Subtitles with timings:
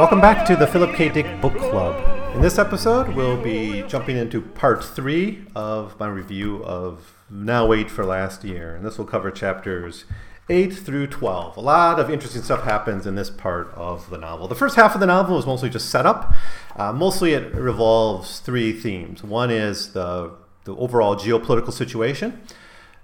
[0.00, 1.10] Welcome back to the Philip K.
[1.10, 2.34] Dick Book Club.
[2.34, 7.90] In this episode, we'll be jumping into part three of my review of Now Wait
[7.90, 10.06] for Last Year, and this will cover chapters
[10.48, 11.58] 8 through 12.
[11.58, 14.48] A lot of interesting stuff happens in this part of the novel.
[14.48, 16.32] The first half of the novel is mostly just setup.
[16.76, 19.22] Uh, mostly it revolves three themes.
[19.22, 20.32] One is the,
[20.64, 22.40] the overall geopolitical situation,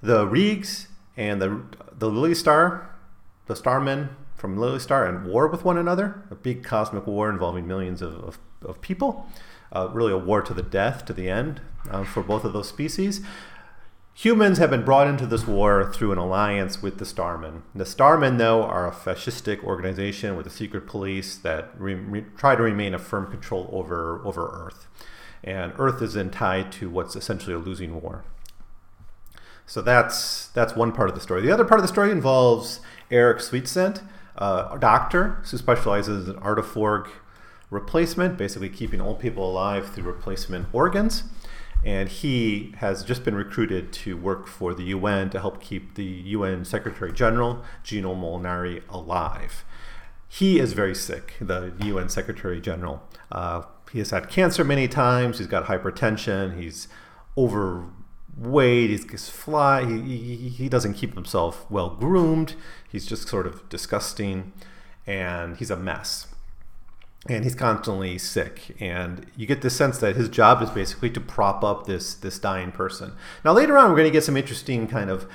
[0.00, 1.60] the Reegs and the,
[1.92, 2.86] the Lilistar,
[3.48, 8.02] the Starmen from Lilistar, at war with one another, a big cosmic war involving millions
[8.02, 9.26] of, of, of people,
[9.72, 11.60] uh, really a war to the death, to the end
[11.90, 13.22] uh, for both of those species.
[14.14, 17.62] Humans have been brought into this war through an alliance with the Starmen.
[17.74, 22.56] The Starmen, though, are a fascistic organization with a secret police that re- re- try
[22.56, 24.86] to remain a firm control over, over Earth.
[25.44, 28.24] And Earth is then tied to what's essentially a losing war.
[29.66, 31.42] So that's that's one part of the story.
[31.42, 34.00] The other part of the story involves Eric Sweetscent,
[34.38, 37.08] uh, a doctor who specializes in artiforg
[37.70, 41.24] replacement, basically keeping old people alive through replacement organs.
[41.84, 46.04] And he has just been recruited to work for the UN to help keep the
[46.04, 49.64] UN Secretary General, Gino Molinari, alive.
[50.28, 53.02] He is very sick, the UN Secretary General.
[53.30, 56.88] Uh, he has had cancer many times, he's got hypertension, he's
[58.38, 62.54] overweight, he's, he's fly, he, he, he doesn't keep himself well groomed,
[62.90, 64.52] he's just sort of disgusting,
[65.06, 66.28] and he's a mess.
[67.28, 71.20] And he's constantly sick and you get the sense that his job is basically to
[71.20, 73.14] prop up this this dying person.
[73.44, 75.28] Now later on we're going to get some interesting kind of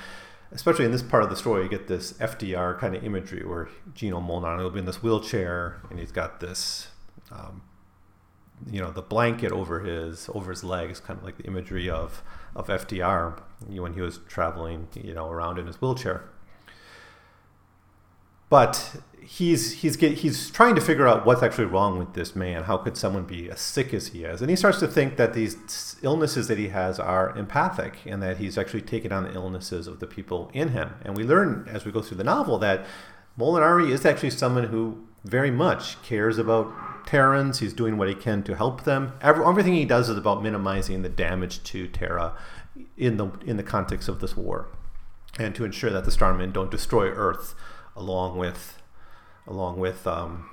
[0.52, 3.68] especially in this part of the story you get this fdr kind of imagery where
[3.94, 6.88] gino molinari will be in this wheelchair and he's got this
[7.30, 7.62] um,
[8.70, 12.22] you know the blanket over his over his legs kind of like the imagery of
[12.54, 16.28] of fdr when he was traveling you know around in his wheelchair
[18.52, 22.64] but he's he's get, he's trying to figure out what's actually wrong with this man.
[22.64, 24.42] How could someone be as sick as he is?
[24.42, 28.36] And he starts to think that these illnesses that he has are empathic, and that
[28.36, 30.96] he's actually taken on the illnesses of the people in him.
[31.02, 32.84] And we learn as we go through the novel that
[33.38, 36.70] Molinari is actually someone who very much cares about
[37.12, 37.58] Terrans.
[37.58, 39.12] He's doing what he can to help them.
[39.20, 42.34] Every, everything he does is about minimizing the damage to Terra
[42.96, 44.68] in the in the context of this war,
[45.38, 47.54] and to ensure that the Starmen don't destroy Earth
[47.94, 48.80] along with
[49.46, 50.48] along with um,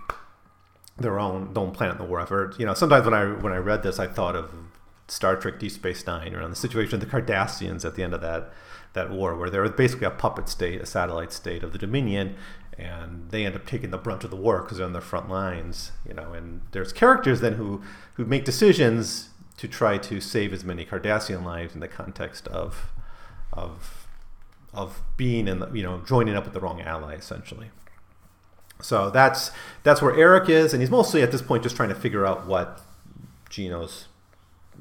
[0.98, 2.60] their own planet in the war effort.
[2.60, 4.54] You know, sometimes when I when I read this, I thought of
[5.08, 8.20] Star Trek: Deep Space Nine, around the situation of the Cardassians at the end of
[8.20, 8.52] that
[8.92, 12.36] that war, where they're basically a puppet state, a satellite state of the Dominion,
[12.80, 15.30] and they end up taking the brunt of the war because they're on the front
[15.30, 15.92] lines.
[16.08, 17.82] You know, and there's characters then who
[18.14, 22.92] who make decisions to try to save as many Cardassian lives in the context of
[23.52, 24.08] of
[24.74, 27.72] of being in the, you know joining up with the wrong ally essentially.
[28.82, 29.52] So that's
[29.84, 32.48] that's where Eric is, and he's mostly at this point just trying to figure out
[32.48, 32.82] what
[33.50, 34.08] Gino's,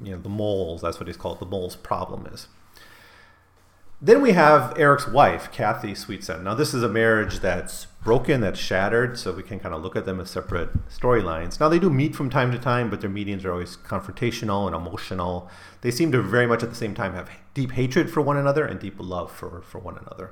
[0.03, 0.83] you know, the moles.
[0.83, 1.41] That's what he's called.
[1.41, 2.47] The moles problem is.
[4.01, 6.45] Then we have Eric's wife, Kathy Sweetscent.
[6.45, 9.97] Now this is a marriage that's broken, that's shattered, so we can kind of look
[9.97, 11.59] at them as separate storylines.
[11.59, 14.77] Now they do meet from time to time, but their meetings are always confrontational and
[14.77, 15.51] emotional.
[15.81, 18.65] They seem to very much at the same time have deep hatred for one another
[18.65, 20.31] and deep love for, for one another.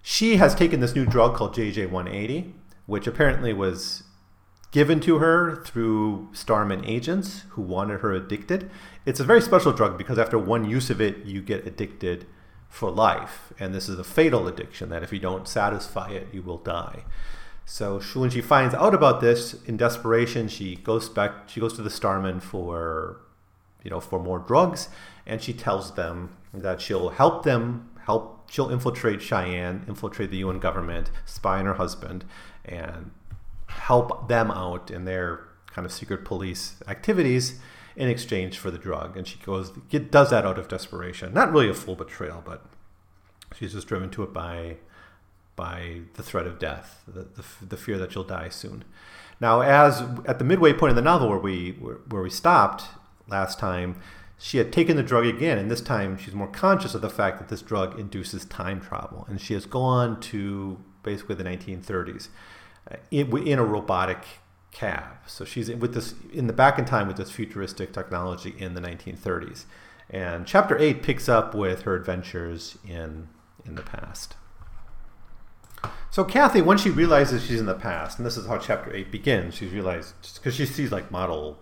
[0.00, 2.52] She has taken this new drug called JJ180,
[2.86, 4.04] which apparently was
[4.70, 8.70] given to her through Starman agents who wanted her addicted.
[9.06, 12.26] It's a very special drug because after one use of it, you get addicted
[12.68, 13.52] for life.
[13.58, 17.04] And this is a fatal addiction that if you don't satisfy it, you will die.
[17.64, 21.48] So she, when she finds out about this, in desperation, she goes back.
[21.48, 23.20] She goes to the Starman for,
[23.82, 24.88] you know, for more drugs,
[25.26, 28.50] and she tells them that she'll help them help.
[28.50, 32.24] She'll infiltrate Cheyenne, infiltrate the UN government, spy on her husband,
[32.64, 33.10] and
[33.68, 37.60] help them out in their kind of secret police activities
[37.96, 39.16] in exchange for the drug.
[39.16, 41.32] And she goes, get, does that out of desperation.
[41.34, 42.64] Not really a full betrayal, but
[43.54, 44.76] she's just driven to it by
[45.56, 48.84] by the threat of death, the, the, the fear that she'll die soon.
[49.40, 52.84] Now, as at the midway point in the novel where we where, where we stopped
[53.26, 54.00] last time,
[54.38, 57.38] she had taken the drug again, and this time she's more conscious of the fact
[57.38, 62.28] that this drug induces time travel, and she has gone to basically the 1930s.
[63.10, 64.24] In, in a robotic
[64.70, 65.16] cab.
[65.26, 68.80] So she's with this in the back in time with this futuristic technology in the
[68.80, 69.64] 1930s.
[70.10, 73.28] And chapter 8 picks up with her adventures in
[73.64, 74.36] in the past.
[76.10, 79.12] So Kathy, when she realizes she's in the past, and this is how chapter 8
[79.12, 81.58] begins, she realizes because she sees like model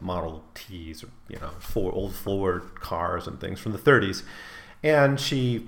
[0.00, 4.22] Model Ts, or you know, for old Ford cars and things from the 30s,
[4.82, 5.66] and she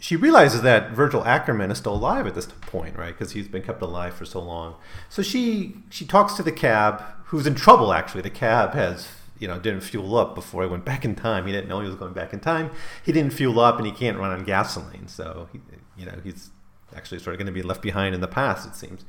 [0.00, 3.16] she realizes that Virgil Ackerman is still alive at this point, right?
[3.16, 4.76] Because he's been kept alive for so long.
[5.08, 7.92] So she she talks to the cab, who's in trouble.
[7.92, 9.08] Actually, the cab has
[9.38, 11.46] you know didn't fuel up before he went back in time.
[11.46, 12.70] He didn't know he was going back in time.
[13.04, 15.08] He didn't fuel up, and he can't run on gasoline.
[15.08, 15.60] So he,
[15.96, 16.50] you know he's
[16.94, 19.04] actually sort of going to be left behind in the past, it seems.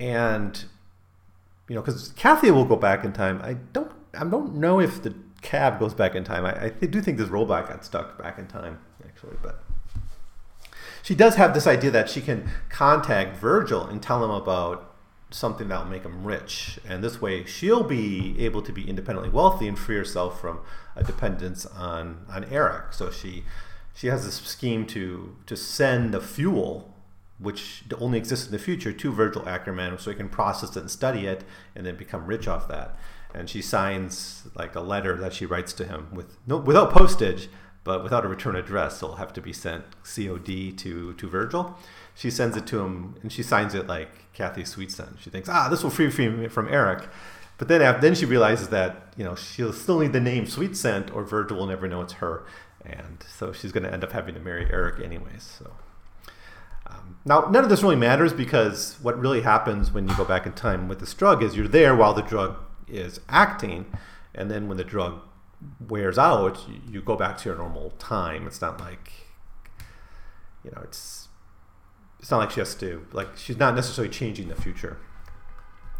[0.00, 0.64] And
[1.68, 3.40] you know, because Kathy will go back in time.
[3.42, 6.46] I don't I don't know if the cab goes back in time.
[6.46, 9.62] I, I do think this robot got stuck back in time, actually, but
[11.06, 14.92] she does have this idea that she can contact Virgil and tell him about
[15.30, 16.80] something that will make him rich.
[16.84, 20.62] And this way, she'll be able to be independently wealthy and free herself from
[20.96, 22.92] a dependence on, on Eric.
[22.92, 23.44] So she
[23.94, 26.92] she has this scheme to to send the fuel,
[27.38, 30.90] which only exists in the future, to Virgil Ackerman, so he can process it and
[30.90, 31.44] study it,
[31.76, 32.98] and then become rich off that.
[33.32, 37.48] And she signs like a letter that she writes to him with no without postage
[37.86, 41.78] but without a return address, it'll have to be sent COD to to Virgil.
[42.16, 45.18] She sends it to him, and she signs it like Kathy Sweetson.
[45.20, 47.08] She thinks, ah, this will free me from Eric.
[47.58, 51.22] But then, then she realizes that you know she'll still need the name Sweetscent, or
[51.22, 52.44] Virgil will never know it's her,
[52.84, 55.44] and so she's going to end up having to marry Eric anyways.
[55.44, 55.70] So
[56.88, 60.44] um, now none of this really matters because what really happens when you go back
[60.44, 62.56] in time with this drug is you're there while the drug
[62.88, 63.86] is acting,
[64.34, 65.20] and then when the drug
[65.88, 68.46] wears out, you, go back to your normal time.
[68.46, 69.12] It's not like,
[70.64, 71.28] you know, it's
[72.18, 74.98] it's not like she has to like she's not necessarily changing the future,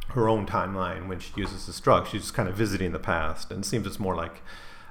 [0.08, 2.08] her own timeline when she uses this drug.
[2.08, 4.42] She's just kind of visiting the past, and it seems it's more like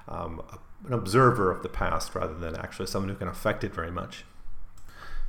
[0.07, 0.41] um,
[0.85, 4.23] an observer of the past rather than actually someone who can affect it very much.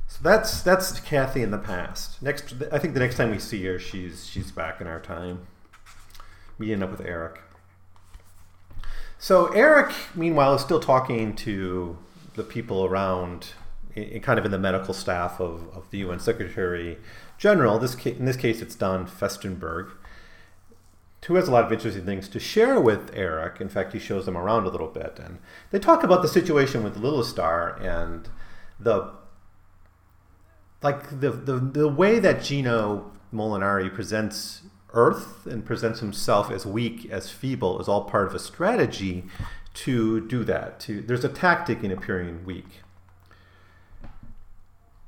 [0.07, 2.21] So that's that's Kathy in the past.
[2.21, 5.47] Next, I think the next time we see her, she's she's back in our time,
[6.57, 7.41] meeting up with Eric.
[9.19, 11.97] So Eric, meanwhile, is still talking to
[12.35, 13.53] the people around,
[13.95, 16.97] in, kind of in the medical staff of, of the UN Secretary
[17.37, 17.79] General.
[17.79, 19.91] This in this case, it's Don Festenburg,
[21.25, 23.59] who has a lot of interesting things to share with Eric.
[23.59, 25.39] In fact, he shows them around a little bit, and
[25.71, 28.29] they talk about the situation with Lilistar and
[28.79, 29.11] the
[30.83, 34.61] like the the, the way that Gino Molinari presents
[34.97, 39.25] Earth and presents himself as weak, as feeble, is all part of a strategy
[39.75, 40.79] to do that.
[40.81, 42.81] To there's a tactic in appearing weak.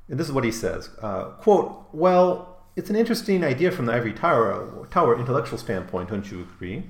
[0.08, 3.92] And this is what he says: uh, "Quote: Well, it's an interesting idea from the
[3.92, 6.84] ivory tower, tower intellectual standpoint, don't you agree?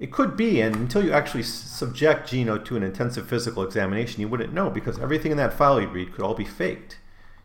[0.00, 4.28] It could be, and until you actually subject Gino to an intensive physical examination, you
[4.28, 6.98] wouldn't know because everything in that file you read could all be faked."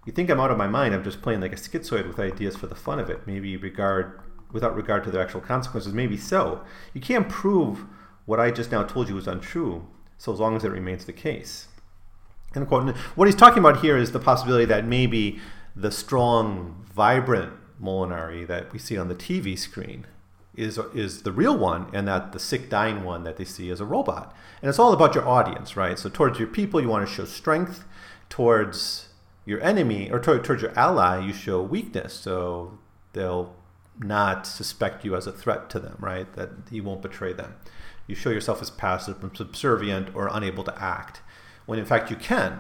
[0.06, 0.94] you think I'm out of my mind.
[0.94, 3.26] I'm just playing like a schizoid with ideas for the fun of it.
[3.26, 4.20] Maybe you regard
[4.54, 5.94] without regard to their actual consequences.
[5.94, 6.64] Maybe so.
[6.94, 7.86] You can't prove
[8.26, 9.86] what I just now told you is untrue,
[10.18, 11.68] so as long as it remains the case.
[12.56, 12.84] End quote.
[12.84, 15.40] And what he's talking about here is the possibility that maybe
[15.76, 20.06] the strong, vibrant Molinari that we see on the TV screen
[20.56, 23.82] is is the real one, and that the sick, dying one that they see is
[23.82, 24.36] a robot.
[24.62, 25.98] And it's all about your audience, right?
[25.98, 27.86] So towards your people, you want to show strength.
[28.30, 29.10] Towards
[29.46, 32.14] your enemy or towards your ally, you show weakness.
[32.14, 32.78] So
[33.14, 33.56] they'll
[34.00, 36.32] not suspect you as a threat to them, right?
[36.34, 37.56] That you won't betray them.
[38.08, 41.22] You show yourself as passive and subservient or unable to act,
[41.66, 42.60] when in fact you can.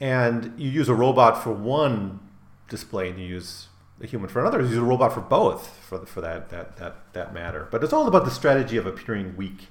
[0.00, 2.20] And you use a robot for one
[2.68, 3.68] display and you use
[4.02, 4.62] a human for another.
[4.62, 7.68] You use a robot for both, for, the, for that, that, that, that matter.
[7.70, 9.68] But it's all about the strategy of appearing weak.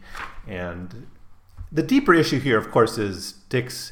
[0.47, 1.07] And
[1.71, 3.91] the deeper issue here, of course, is Dick's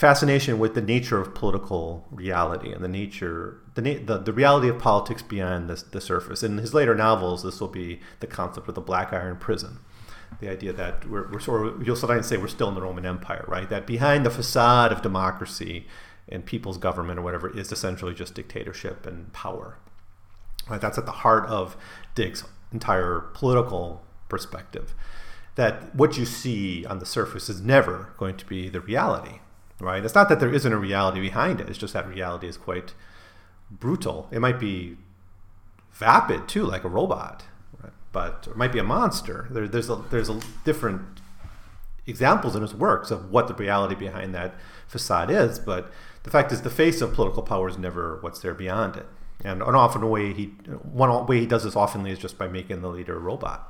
[0.00, 4.78] fascination with the nature of political reality and the nature, the, the, the reality of
[4.78, 6.42] politics beyond the, the surface.
[6.42, 9.80] In his later novels, this will be the concept of the black iron prison.
[10.40, 13.04] The idea that we're, we're sort of, you'll sometimes say we're still in the Roman
[13.04, 13.68] Empire, right?
[13.68, 15.86] That behind the facade of democracy
[16.30, 19.76] and people's government or whatever is essentially just dictatorship and power.
[20.66, 20.80] Right?
[20.80, 21.76] That's at the heart of
[22.14, 24.94] Dick's entire political perspective.
[25.56, 29.40] That what you see on the surface is never going to be the reality
[29.80, 30.04] right?
[30.04, 31.68] It's not that there isn't a reality behind it.
[31.68, 32.94] It's just that reality is quite
[33.70, 34.28] brutal.
[34.30, 34.96] It might be
[35.92, 37.44] vapid too, like a robot,
[37.82, 37.92] right?
[38.12, 39.48] but it might be a monster.
[39.50, 41.20] There, there's a there's a different
[42.06, 44.54] examples in his works of what the reality behind that
[44.86, 45.58] facade is.
[45.58, 45.90] But
[46.22, 49.06] the fact is, the face of political power is never what's there beyond it.
[49.42, 50.46] And an often way he
[50.82, 53.69] one way he does this oftenly is just by making the leader a robot.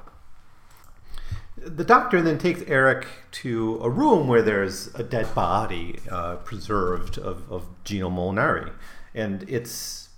[1.63, 7.19] The doctor then takes Eric to a room where there's a dead body uh, preserved
[7.19, 8.73] of, of Gino Molinari,
[9.15, 10.09] and it's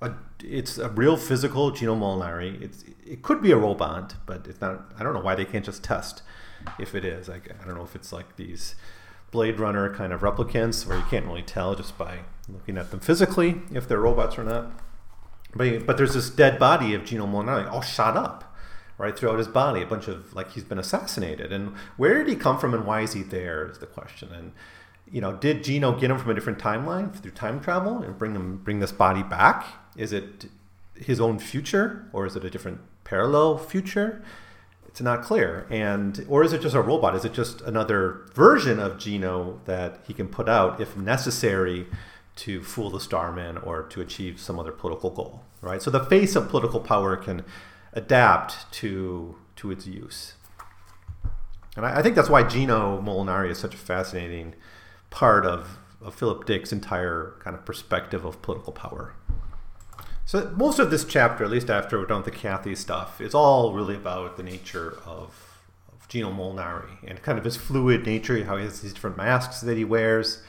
[0.00, 2.60] a it's a real physical Gino Molinari.
[2.62, 4.92] It's it could be a robot, but it's not.
[4.98, 6.22] I don't know why they can't just test
[6.78, 7.28] if it is.
[7.28, 8.74] I, I don't know if it's like these
[9.30, 13.00] Blade Runner kind of replicants where you can't really tell just by looking at them
[13.00, 14.72] physically if they're robots or not.
[15.54, 18.49] But, but there's this dead body of Gino Molinari all shot up
[19.00, 21.52] right throughout his body, a bunch of like he's been assassinated.
[21.52, 24.32] And where did he come from and why is he there is the question.
[24.32, 24.52] And
[25.10, 28.34] you know, did Gino get him from a different timeline through time travel and bring
[28.34, 29.66] him bring this body back?
[29.96, 30.46] Is it
[30.94, 34.22] his own future or is it a different parallel future?
[34.90, 35.66] it's not clear.
[35.70, 37.14] And or is it just a robot?
[37.14, 41.86] Is it just another version of Gino that he can put out if necessary
[42.36, 45.44] to fool the Starman or to achieve some other political goal?
[45.62, 45.80] Right.
[45.80, 47.44] So the face of political power can
[47.92, 50.34] adapt to to its use.
[51.76, 54.54] And I, I think that's why Gino Molinari is such a fascinating
[55.10, 59.14] part of, of Philip Dick's entire kind of perspective of political power.
[60.24, 63.34] So most of this chapter, at least after we're done with the Kathy stuff, is
[63.34, 65.58] all really about the nature of,
[65.92, 69.60] of Gino Molinari and kind of his fluid nature, how he has these different masks
[69.60, 70.42] that he wears,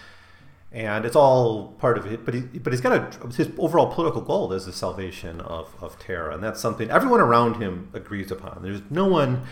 [0.72, 2.24] and it's all part of it.
[2.26, 6.00] But he, but he's got a his overall political goal is the salvation of of
[6.00, 8.62] Terra, and that's something everyone around him agrees upon.
[8.62, 9.44] There's no one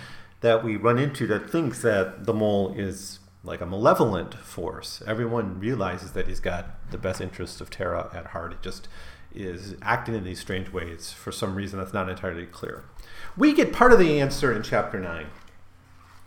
[0.41, 5.01] that we run into that thinks that the mole is like a malevolent force.
[5.05, 8.53] Everyone realizes that he's got the best interests of Terra at heart.
[8.53, 8.87] It just
[9.33, 12.83] is acting in these strange ways for some reason that's not entirely clear.
[13.37, 15.27] We get part of the answer in chapter 9,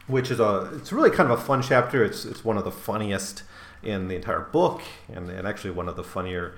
[0.06, 2.04] which is a it's really kind of a fun chapter.
[2.04, 3.42] It's it's one of the funniest
[3.82, 6.54] in the entire book and, and actually one of the funnier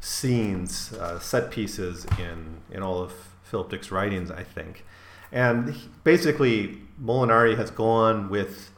[0.00, 3.12] scenes, uh, set pieces in in all of
[3.44, 4.84] Philip Dick's writings, I think.
[5.30, 8.70] And he, basically Molinari has gone with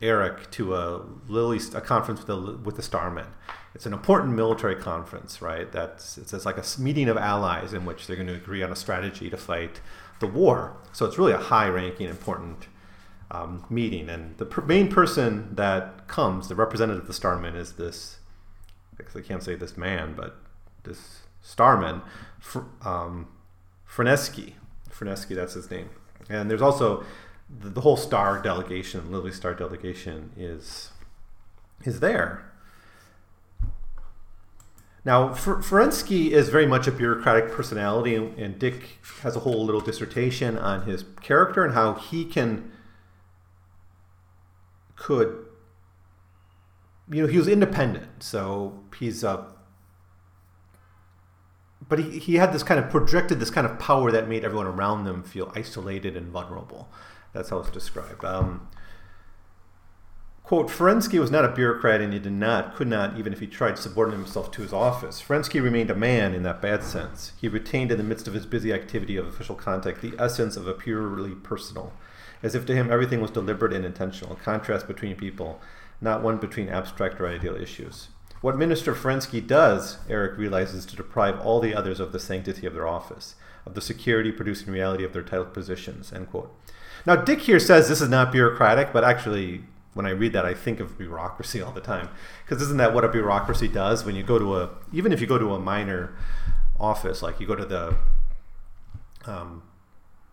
[0.00, 3.26] Eric to a Lily a conference with the with the Starmen
[3.74, 5.70] it's an important military conference, right?
[5.70, 8.70] That's it's, it's like a meeting of allies in which they're going to agree on
[8.70, 9.80] a strategy to fight
[10.20, 10.76] the war.
[10.92, 12.66] So it's really a high-ranking, important
[13.32, 14.08] um, meeting.
[14.08, 18.18] And the main person that comes, the representative of the Starmen, is this.
[19.16, 20.36] I can't say this man, but
[20.84, 22.02] this Starman,
[22.38, 23.26] Fr- um,
[25.34, 25.90] that's his name.
[26.28, 27.04] And there's also
[27.48, 30.90] the, the whole Star delegation, Lilistar delegation, is
[31.84, 32.52] is there
[35.04, 40.56] now, Ferensky is very much a bureaucratic personality, and Dick has a whole little dissertation
[40.56, 42.70] on his character and how he can
[45.02, 45.46] could
[47.10, 49.46] you know he was independent, so he's a
[51.88, 54.66] but he, he had this kind of projected this kind of power that made everyone
[54.66, 56.88] around them feel isolated and vulnerable.
[57.32, 58.24] That's how it's described.
[58.24, 58.68] Um,
[60.52, 63.46] Quote, Ferensky was not a bureaucrat and he did not, could not, even if he
[63.46, 65.18] tried, subordinate himself to his office.
[65.18, 67.32] Ferensky remained a man in that bad sense.
[67.40, 70.66] He retained in the midst of his busy activity of official contact the essence of
[70.66, 71.94] a purely personal,
[72.42, 75.58] as if to him everything was deliberate and intentional, a contrast between people,
[76.02, 78.08] not one between abstract or ideal issues.
[78.42, 82.66] What Minister Ferensky does, Eric realizes, is to deprive all the others of the sanctity
[82.66, 86.12] of their office, of the security producing reality of their titled positions.
[86.12, 86.54] End quote.
[87.06, 90.54] Now, Dick here says this is not bureaucratic, but actually, when I read that, I
[90.54, 92.08] think of bureaucracy all the time.
[92.44, 94.04] Because isn't that what a bureaucracy does?
[94.04, 96.16] When you go to a, even if you go to a minor
[96.78, 97.96] office, like you go to the,
[99.26, 99.62] um,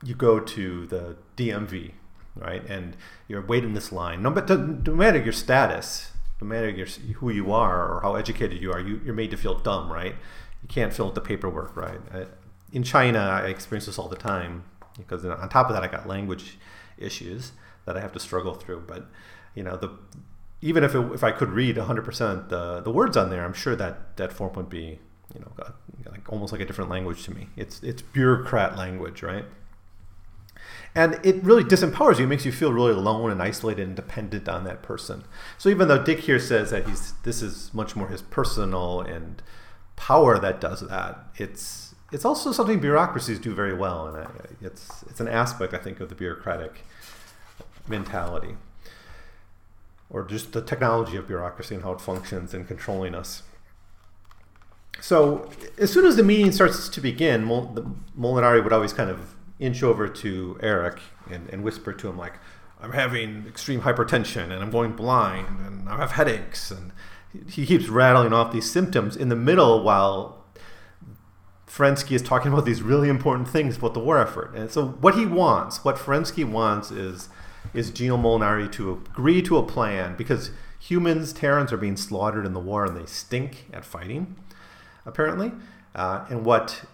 [0.03, 1.91] you go to the DMV,
[2.35, 2.65] right?
[2.65, 2.95] And
[3.27, 4.21] you're waiting in this line.
[4.21, 6.11] No, but no matter your status,
[6.41, 6.87] no matter your,
[7.17, 10.15] who you are or how educated you are, you, you're made to feel dumb, right?
[10.61, 11.99] You can't fill out the paperwork, right?
[12.13, 12.25] I,
[12.71, 14.63] in China, I experience this all the time
[14.97, 16.57] because on top of that, I got language
[16.97, 17.51] issues
[17.85, 18.83] that I have to struggle through.
[18.87, 19.07] But
[19.59, 19.89] you know the
[20.61, 23.75] even if it, if I could read 100% the the words on there, I'm sure
[23.75, 24.99] that that form would be
[25.35, 25.51] you know
[26.09, 27.49] like almost like a different language to me.
[27.57, 29.43] It's it's bureaucrat language, right?
[30.95, 32.23] And it really disempowers you.
[32.23, 35.25] It makes you feel really alone and isolated and dependent on that person.
[35.57, 39.43] So even though Dick here says that he's this is much more his personal and
[39.97, 44.25] power that does that, it's it's also something bureaucracies do very well, and
[44.61, 46.85] it's it's an aspect I think of the bureaucratic
[47.89, 48.55] mentality
[50.09, 53.43] or just the technology of bureaucracy and how it functions in controlling us.
[55.01, 59.35] So as soon as the meeting starts to begin, Mol- Molinari would always kind of
[59.59, 60.99] inch over to Eric
[61.29, 62.33] and, and whisper to him like,
[62.81, 66.91] "I'm having extreme hypertension and I'm going blind and I have headaches." And
[67.47, 70.43] he keeps rattling off these symptoms in the middle while
[71.67, 74.55] Ferensky is talking about these really important things about the war effort.
[74.55, 77.29] And so what he wants, what Ferensky wants is
[77.73, 82.53] is Gino Molinari to agree to a plan because humans, Terrans are being slaughtered in
[82.53, 84.35] the war and they stink at fighting,
[85.05, 85.51] apparently.
[85.93, 86.85] Uh, and what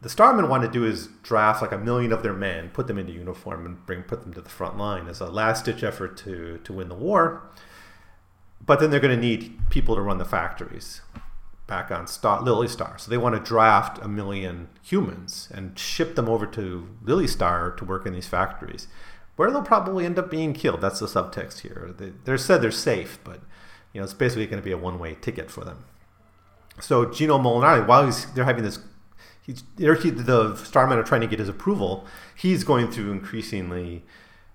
[0.00, 2.98] the Starmen want to do is draft like a million of their men, put them
[2.98, 6.16] into uniform, and bring put them to the front line as a last ditch effort
[6.18, 7.42] to to win the war.
[8.64, 11.00] But then they're going to need people to run the factories
[11.66, 12.98] back on Star, Lilistar.
[12.98, 17.84] So they want to draft a million humans and ship them over to Lilistar to
[17.84, 18.88] work in these factories,
[19.38, 20.80] where they'll probably end up being killed.
[20.80, 21.94] That's the subtext here.
[21.96, 23.40] They, they're said they're safe, but
[23.92, 25.84] you know it's basically going to be a one-way ticket for them.
[26.80, 28.80] So Gino Molinari, while he's, they're having this
[29.48, 32.04] he's he, the Starmen are trying to get his approval.
[32.36, 34.04] He's going through increasingly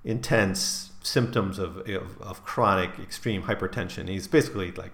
[0.03, 4.09] intense symptoms of, of, of chronic extreme hypertension.
[4.09, 4.91] He's basically like,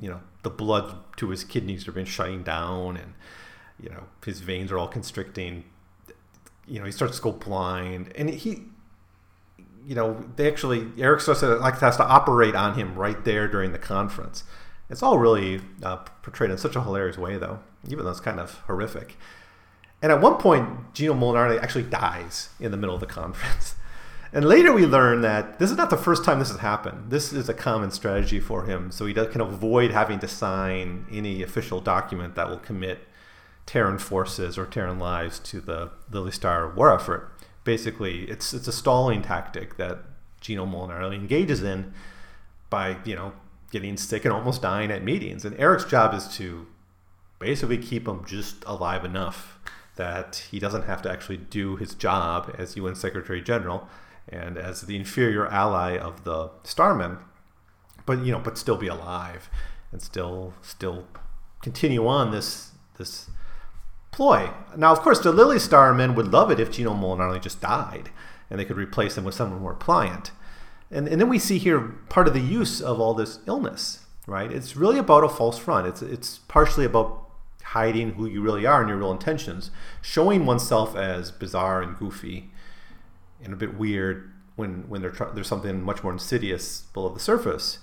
[0.00, 3.14] you know, the blood to his kidneys are been shutting down, and
[3.82, 5.64] you know his veins are all constricting.
[6.68, 8.62] You know, he starts to go blind, and he.
[9.84, 13.78] You know, they actually Eric like has to operate on him right there during the
[13.78, 14.44] conference.
[14.88, 18.40] It's all really uh, portrayed in such a hilarious way, though even though it's kind
[18.40, 19.16] of horrific.
[20.00, 23.76] And at one point, Gino Molinari actually dies in the middle of the conference.
[24.34, 27.10] And later we learn that this is not the first time this has happened.
[27.10, 31.42] This is a common strategy for him, so he can avoid having to sign any
[31.42, 33.06] official document that will commit
[33.66, 37.30] Terran forces or Terran lives to the Lilistar war effort.
[37.64, 39.98] Basically, it's it's a stalling tactic that
[40.40, 41.92] Gino Molinari engages in
[42.70, 43.32] by you know
[43.70, 45.44] getting sick and almost dying at meetings.
[45.44, 46.66] And Eric's job is to
[47.38, 49.58] basically keep him just alive enough
[49.96, 53.88] that he doesn't have to actually do his job as UN Secretary General
[54.28, 57.18] and as the inferior ally of the Starmen,
[58.06, 59.50] but you know, but still be alive
[59.90, 61.06] and still still
[61.60, 63.28] continue on this this
[64.12, 64.50] ploy.
[64.76, 68.10] Now, of course, the Lilistar men would love it if Gino Molinari just died
[68.48, 70.30] and they could replace him with someone more pliant.
[70.90, 74.52] And, and then we see here part of the use of all this illness, right?
[74.52, 75.86] It's really about a false front.
[75.86, 77.30] It's, it's partially about
[77.64, 79.70] hiding who you really are and your real intentions,
[80.02, 82.50] showing oneself as bizarre and goofy
[83.42, 87.78] and a bit weird when when there's something much more insidious below the surface.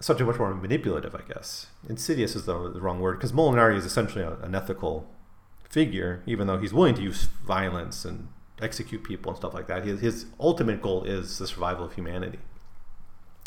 [0.00, 1.66] Something much more manipulative, I guess.
[1.88, 5.08] Insidious is the, the wrong word because Molinari is essentially a, an ethical
[5.68, 8.28] figure, even though he's willing to use violence and
[8.60, 9.84] execute people and stuff like that.
[9.84, 12.38] His, his ultimate goal is the survival of humanity.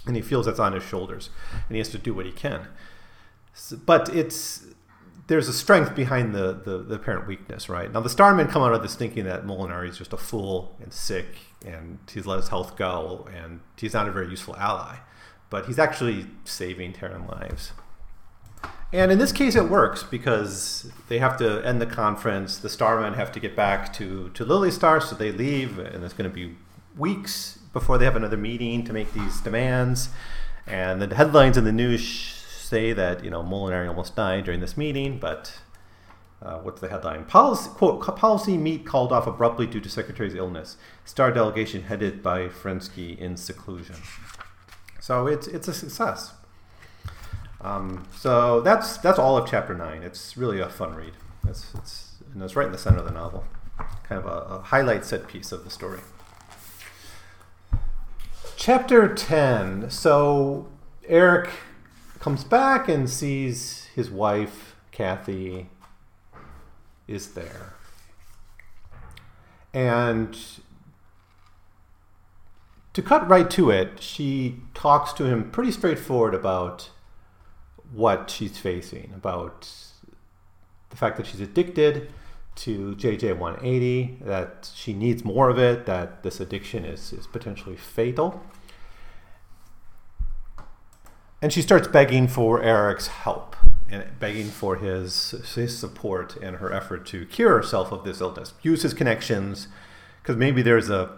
[0.06, 2.68] And he feels that's on his shoulders, and he has to do what he can
[3.86, 4.66] but it's
[5.28, 7.90] there's a strength behind the, the, the apparent weakness, right?
[7.90, 10.92] Now, the Starmen come out of this thinking that Molinari is just a fool and
[10.92, 11.26] sick,
[11.66, 14.98] and he's let his health go, and he's not a very useful ally.
[15.52, 17.74] But he's actually saving Terran lives.
[18.94, 22.58] And in this case, it works because they have to end the conference.
[22.58, 26.30] The Starmen have to get back to, to Lilistar, so they leave, and it's going
[26.30, 26.56] to be
[26.98, 30.10] weeks before they have another meeting to make these demands.
[30.68, 34.78] And the headlines in the news say that you know Molinari almost died during this
[34.78, 35.60] meeting, but
[36.42, 37.26] uh, what's the headline?
[37.26, 40.78] Policy quote policy meet called off abruptly due to secretary's illness.
[41.06, 43.98] Star delegation headed by Ferensky in seclusion.
[45.02, 46.34] So it's it's a success.
[47.60, 50.04] Um, so that's that's all of chapter nine.
[50.04, 51.14] It's really a fun read.
[51.48, 53.44] It's it's and it's right in the center of the novel,
[54.04, 56.00] kind of a, a highlight set piece of the story.
[58.56, 59.90] Chapter ten.
[59.90, 60.68] So
[61.08, 61.50] Eric
[62.20, 65.68] comes back and sees his wife, Kathy,
[67.08, 67.74] is there.
[69.74, 70.38] And
[72.94, 76.90] to cut right to it, she talks to him pretty straightforward about
[77.92, 79.70] what she's facing, about
[80.90, 82.12] the fact that she's addicted
[82.54, 88.44] to JJ180, that she needs more of it, that this addiction is, is potentially fatal.
[91.42, 93.56] And she starts begging for Eric's help
[93.90, 98.54] and begging for his, his support in her effort to cure herself of this illness.
[98.62, 99.68] Use his connections,
[100.22, 101.18] because maybe there's a,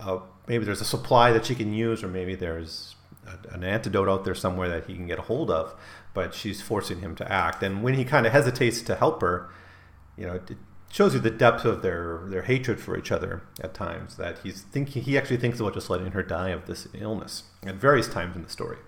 [0.00, 4.08] a, maybe there's a supply that she can use, or maybe there's a, an antidote
[4.08, 5.74] out there somewhere that he can get a hold of.
[6.14, 9.50] But she's forcing him to act, and when he kind of hesitates to help her,
[10.16, 10.56] you know, it
[10.90, 14.16] shows you the depth of their their hatred for each other at times.
[14.16, 17.76] That he's thinking he actually thinks about just letting her die of this illness at
[17.76, 18.78] various times in the story.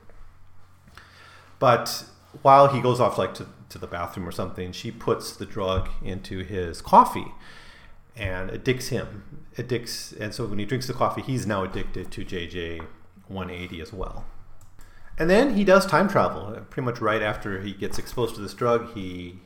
[1.58, 2.04] But
[2.42, 5.88] while he goes off like to, to the bathroom or something, she puts the drug
[6.02, 7.32] into his coffee
[8.16, 9.46] and addicts him.
[9.58, 12.86] Addicts, and so when he drinks the coffee, he's now addicted to JJ
[13.28, 14.24] 180 as well.
[15.18, 16.56] And then he does time travel.
[16.70, 19.38] Pretty much right after he gets exposed to this drug, he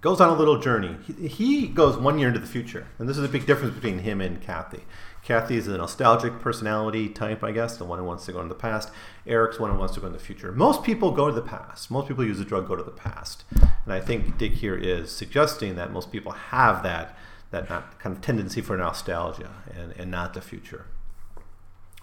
[0.00, 0.96] goes on a little journey.
[1.06, 3.98] He, he goes one year into the future, and this is a big difference between
[3.98, 4.84] him and Kathy.
[5.22, 8.54] Kathy is a nostalgic personality type, I guess, the one who wants to go into
[8.54, 8.90] the past.
[9.26, 10.52] Eric's one who wants to go in the future.
[10.52, 11.90] Most people go to the past.
[11.90, 13.44] Most people use the drug go to the past,
[13.84, 17.16] and I think Dick here is suggesting that most people have that
[17.50, 20.86] that kind of tendency for nostalgia and, and not the future.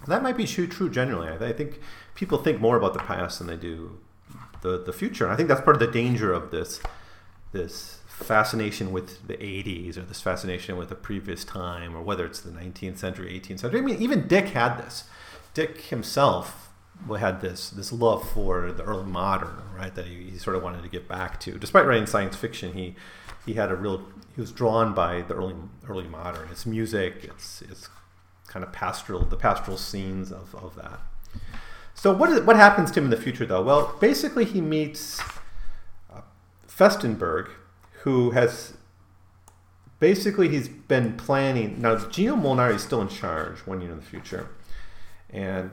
[0.07, 1.27] That might be true, true generally.
[1.27, 1.79] I, I think
[2.15, 3.99] people think more about the past than they do
[4.61, 5.25] the, the future.
[5.25, 6.79] And I think that's part of the danger of this
[7.51, 12.39] this fascination with the 80s or this fascination with the previous time or whether it's
[12.39, 15.05] the 19th century 18th century i mean even dick had this
[15.53, 16.69] dick himself
[17.19, 20.81] had this this love for the early modern right that he, he sort of wanted
[20.83, 21.57] to get back to.
[21.57, 22.95] Despite writing science fiction he
[23.45, 24.05] he had a real
[24.35, 25.55] he was drawn by the early
[25.87, 26.49] early modern.
[26.51, 27.89] It's music it's it's
[28.47, 30.99] kind of pastoral the pastoral scenes of, of that.
[31.93, 33.63] So what is, what happens to him in the future though?
[33.63, 35.21] Well basically he meets
[36.11, 36.21] uh,
[36.67, 37.49] Festenburg
[38.03, 38.73] who has
[39.99, 41.81] basically he's been planning.
[41.81, 44.49] Now Gino Molinari is still in charge one year in the future,
[45.29, 45.71] and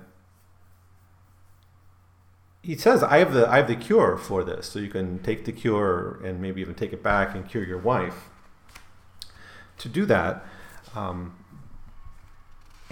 [2.62, 5.44] he says, "I have the I have the cure for this, so you can take
[5.44, 8.28] the cure and maybe even take it back and cure your wife."
[9.78, 10.44] To do that.
[10.94, 11.34] Um,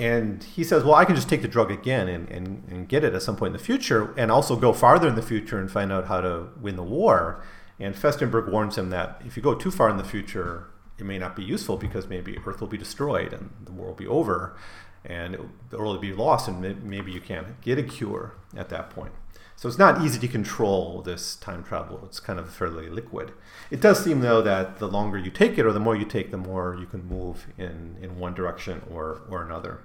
[0.01, 3.05] and he says, well, I can just take the drug again and, and, and get
[3.05, 5.71] it at some point in the future and also go farther in the future and
[5.71, 7.45] find out how to win the war.
[7.79, 11.19] And Festenburg warns him that if you go too far in the future, it may
[11.19, 14.57] not be useful because maybe Earth will be destroyed and the war will be over
[15.05, 18.71] and it, the world will be lost and maybe you can't get a cure at
[18.71, 19.13] that point.
[19.61, 22.01] So it's not easy to control this time travel.
[22.07, 23.33] It's kind of fairly liquid.
[23.71, 26.31] It does seem, though, that the longer you take it or the more you take,
[26.31, 29.81] the more you can move in, in one direction or, or another.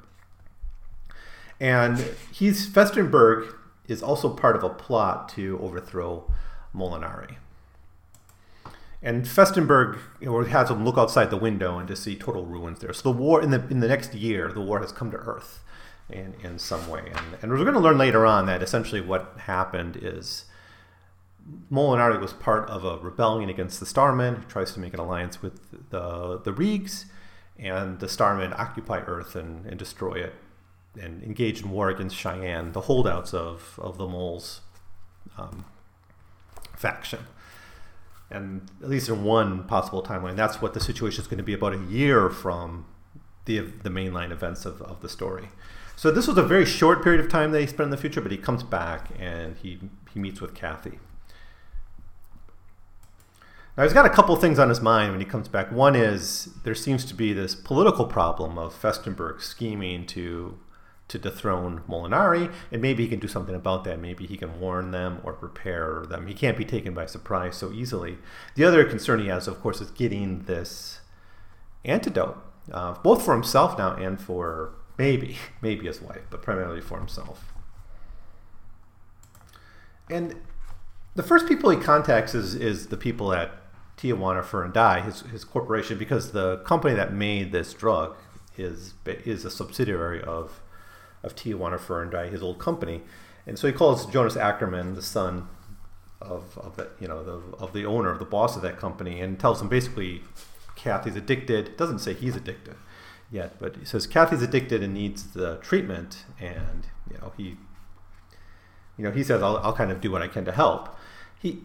[1.60, 1.98] And
[2.32, 3.54] he's Festenburg
[3.86, 6.32] is also part of a plot to overthrow
[6.74, 7.36] Molinari.
[9.04, 12.80] And Festenburg you know, has him look outside the window and to see total ruins
[12.80, 12.94] there.
[12.94, 15.65] So the war in the in the next year, the war has come to Earth
[16.10, 17.12] in, in some way.
[17.14, 20.46] And, and we're going to learn later on that essentially what happened is
[21.72, 25.42] Molinari was part of a rebellion against the Starmen, who tries to make an alliance
[25.42, 27.06] with the the Reegs,
[27.58, 30.34] and the Starmen occupy Earth and, and destroy it
[31.00, 34.62] and engage in war against Cheyenne, the holdouts of, of the Moles
[35.38, 35.66] um,
[36.78, 37.20] faction
[38.30, 41.54] and at least in one possible timeline, that's what the situation is going to be
[41.54, 42.86] about a year from
[43.46, 45.50] the the mainline events of, of the story.
[45.96, 48.22] So this was a very short period of time that he spent in the future,
[48.22, 49.80] but he comes back and he
[50.14, 51.00] he meets with Kathy.
[53.78, 55.72] Now he's got a couple things on his mind when he comes back.
[55.72, 60.60] One is there seems to be this political problem of Festenburg scheming to
[61.08, 64.00] to dethrone Molinari, and maybe he can do something about that.
[64.00, 66.26] Maybe he can warn them or prepare them.
[66.26, 68.18] He can't be taken by surprise so easily.
[68.56, 71.02] The other concern he has, of course, is getting this
[71.84, 72.38] antidote,
[72.72, 77.54] uh, both for himself now and for maybe, maybe his wife, but primarily for himself.
[80.10, 80.36] And
[81.16, 83.52] the first people he contacts is, is the people at
[83.98, 88.16] Tijuana Dye, his, his corporation, because the company that made this drug
[88.58, 90.62] is, is a subsidiary of
[91.26, 93.02] of Tijuana Dye, his old company.
[93.46, 95.48] And so he calls Jonas Ackerman, the son
[96.22, 99.20] of, of the, you know, the, of the owner, of the boss of that company,
[99.20, 100.22] and tells him basically
[100.76, 101.76] Kathy's addicted.
[101.78, 102.76] Doesn't say he's addicted
[103.32, 107.58] yet, but he says Kathy's addicted and needs the treatment, and you know he,
[108.98, 110.96] you know he says I'll, I'll kind of do what I can to help.
[111.40, 111.64] He,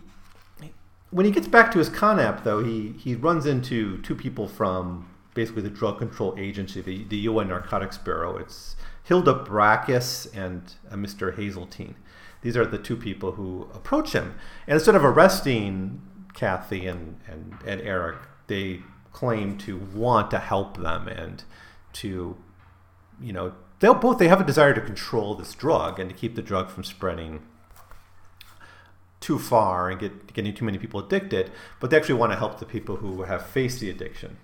[1.10, 5.08] when he gets back to his Conap though, he he runs into two people from
[5.34, 8.36] basically the drug control agency, the the UN Narcotics Bureau.
[8.36, 11.36] It's Hilda Brackus and uh, Mr.
[11.36, 11.96] Hazeltine.
[12.42, 14.34] These are the two people who approach him.
[14.66, 16.00] And instead of arresting
[16.32, 21.44] Kathy and, and, and Eric, they claim to want to help them and
[21.92, 22.36] to,
[23.20, 26.36] you know, they'll both they have a desire to control this drug and to keep
[26.36, 27.42] the drug from spreading
[29.20, 32.58] too far and get getting too many people addicted, but they actually want to help
[32.58, 34.38] the people who have faced the addiction.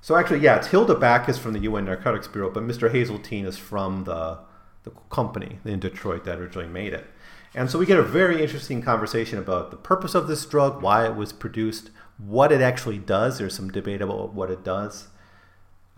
[0.00, 2.92] So actually, yeah, it's Hilda Backus from the UN Narcotics Bureau, but Mr.
[2.92, 4.38] Hazeltine is from the
[4.84, 7.06] the company in Detroit that originally made it.
[7.54, 11.06] And so we get a very interesting conversation about the purpose of this drug, why
[11.06, 13.38] it was produced, what it actually does.
[13.38, 15.08] There's some debate about what it does.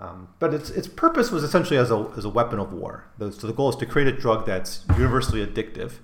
[0.01, 3.07] Um, but its, its purpose was essentially as a, as a weapon of war.
[3.19, 5.95] So the goal is to create a drug that's universally addictive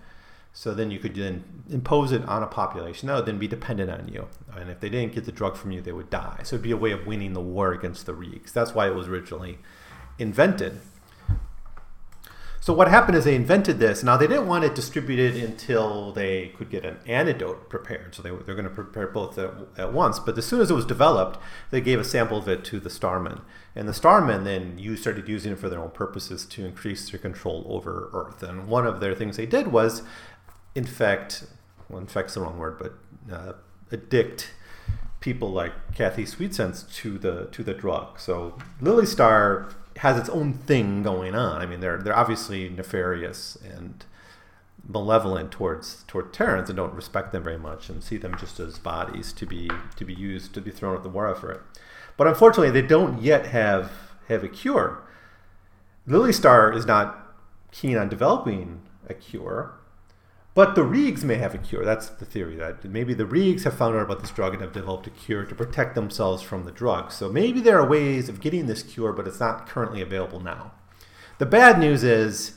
[0.57, 3.91] so then you could then impose it on a population that would then be dependent
[3.91, 4.29] on you.
[4.57, 6.41] And if they didn't get the drug from you, they would die.
[6.45, 8.53] So it'd be a way of winning the war against the Reegs.
[8.53, 9.59] That's why it was originally
[10.17, 10.81] invented.
[12.65, 14.03] So what happened is they invented this.
[14.03, 18.15] Now they didn't want it distributed until they could get an antidote prepared.
[18.15, 20.19] So they, they're going to prepare both at, at, once.
[20.19, 21.39] But as soon as it was developed,
[21.71, 23.43] they gave a sample of it to the Starmen.
[23.77, 27.21] And the Starmen then you started using it for their own purposes to increase their
[27.21, 28.43] control over Earth.
[28.43, 30.03] And one of their things they did was
[30.75, 31.45] infect,
[31.91, 32.95] well, infect's the wrong word, but
[33.31, 33.53] uh,
[33.93, 34.53] addict
[35.21, 38.19] people like Kathy Sweetscent to the to the drug.
[38.19, 41.61] So Lilistar has its own thing going on.
[41.61, 44.05] I mean, they're they're obviously nefarious and
[44.87, 48.79] malevolent towards toward Terrans and don't respect them very much and see them just as
[48.79, 51.65] bodies to be to be used to be thrown at the war effort.
[52.17, 53.93] But unfortunately, they don't yet have
[54.29, 55.03] have a cure.
[56.09, 57.35] Lilistar is not
[57.71, 59.75] keen on developing a cure
[60.55, 61.85] but the Reegs may have a cure.
[61.85, 64.73] That's the theory that maybe the Reegs have found out about this drug and have
[64.73, 67.11] developed a cure to protect themselves from the drug.
[67.11, 70.73] So maybe there are ways of getting this cure, but it's not currently available now.
[71.39, 72.57] The bad news is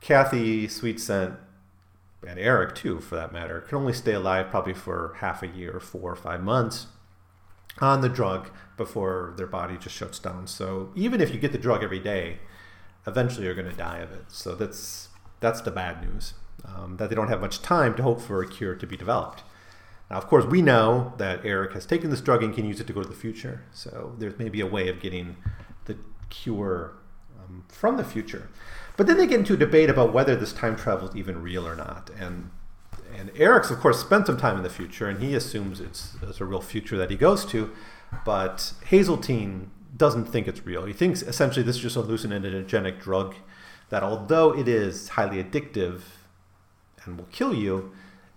[0.00, 1.36] Kathy Sweetscent
[2.26, 5.78] and Eric too, for that matter, can only stay alive probably for half a year,
[5.80, 6.86] four or five months
[7.78, 10.46] on the drug before their body just shuts down.
[10.46, 12.38] So even if you get the drug every day,
[13.06, 14.24] eventually you're going to die of it.
[14.28, 15.08] So that's
[15.40, 16.32] that's the bad news
[16.64, 19.42] um, that they don't have much time to hope for a cure to be developed.
[20.10, 22.86] Now, of course, we know that Eric has taken this drug and can use it
[22.86, 23.64] to go to the future.
[23.72, 25.36] So there's maybe a way of getting
[25.86, 25.96] the
[26.28, 26.92] cure
[27.38, 28.50] um, from the future.
[28.96, 31.66] But then they get into a debate about whether this time travel is even real
[31.66, 32.10] or not.
[32.18, 32.50] And
[33.16, 36.40] and Eric's, of course, spent some time in the future, and he assumes it's, it's
[36.40, 37.70] a real future that he goes to.
[38.24, 40.84] But Hazeltine doesn't think it's real.
[40.84, 43.36] He thinks essentially this is just a hallucinogenic drug
[43.90, 46.00] that, although it is highly addictive,
[47.04, 47.92] and will kill you,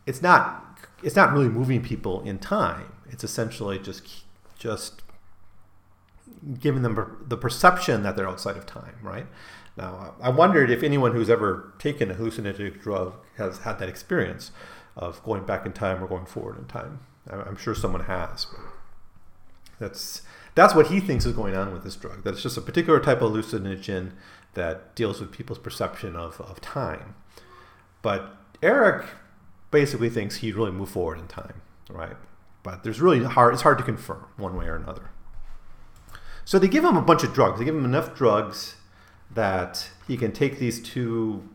[0.06, 0.64] it's not
[1.04, 2.94] it's not really moving people in time.
[3.10, 4.24] It's essentially just
[4.58, 5.04] just
[6.60, 9.28] giving them the perception that they're outside of time, right?
[9.76, 14.52] Now, I wondered if anyone who's ever taken a hallucinogenic drug has had that experience
[14.96, 17.00] of going back in time or going forward in time.
[17.30, 18.48] I'm sure someone has.
[19.80, 20.24] That's
[20.56, 22.24] that's what he thinks is going on with this drug.
[22.24, 24.14] That it's just a particular type of hallucinogen
[24.56, 27.14] that deals with people's perception of, of time.
[28.02, 29.06] But Eric
[29.72, 32.18] basically thinks he'd really move forward in time, right?
[32.64, 33.54] But there's really hard.
[33.54, 35.10] It's hard to confirm one way or another.
[36.46, 37.60] So they give him a bunch of drugs.
[37.60, 38.76] They give him enough drugs
[39.34, 41.48] that he can take these to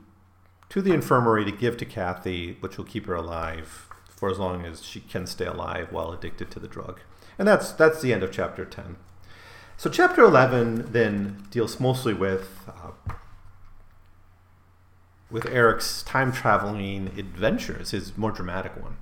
[0.68, 4.64] to the infirmary to give to Kathy, which will keep her alive for as long
[4.64, 7.00] as she can stay alive while addicted to the drug.
[7.38, 8.96] And that's that's the end of chapter 10.
[9.76, 13.14] So chapter 11 then deals mostly with uh,
[15.32, 18.98] with Eric's time traveling adventures, his more dramatic one.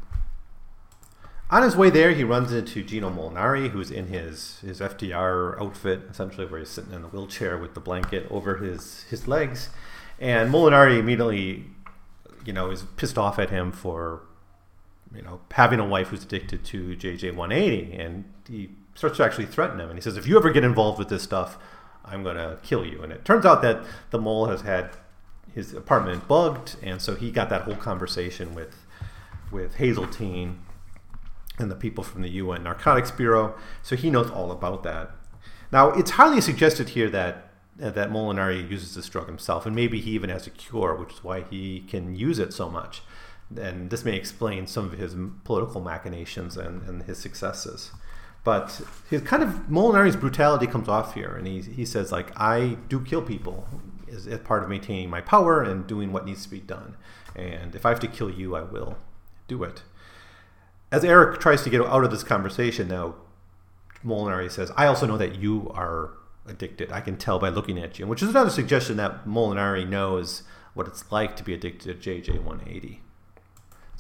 [1.51, 6.03] On his way there, he runs into Gino Molinari, who's in his, his FDR outfit,
[6.09, 9.71] essentially, where he's sitting in the wheelchair with the blanket over his, his legs.
[10.21, 11.65] And Molinari immediately,
[12.45, 14.23] you know, is pissed off at him for,
[15.13, 17.99] you know, having a wife who's addicted to JJ180.
[17.99, 19.89] And he starts to actually threaten him.
[19.89, 21.59] And he says, if you ever get involved with this stuff,
[22.05, 23.03] I'm going to kill you.
[23.03, 24.91] And it turns out that the mole has had
[25.55, 28.87] his apartment bugged, and so he got that whole conversation with
[29.51, 30.61] with Hazeltine
[31.59, 33.55] and the people from the UN Narcotics Bureau.
[33.83, 35.11] So he knows all about that.
[35.73, 37.51] Now, it's highly suggested here that
[37.83, 41.15] uh, that Molinari uses this drug himself, and maybe he even has a cure, which
[41.15, 43.03] is why he can use it so much.
[43.59, 47.91] And this may explain some of his political machinations and, and his successes.
[48.45, 52.77] But his kind of Molinari's brutality comes off here, and he, he says like, "I
[52.89, 53.67] do kill people
[54.11, 56.97] is, part of maintaining my power and doing what needs to be done.
[57.35, 58.97] And if I have to kill you, I will
[59.49, 59.83] do it.
[60.93, 63.15] As Eric tries to get out of this conversation now,
[64.05, 66.11] Molinari says, I also know that you are
[66.47, 66.91] addicted.
[66.91, 70.43] I can tell by looking at you, which is another suggestion that Molinari knows
[70.75, 72.99] what it's like to be addicted to JJ180.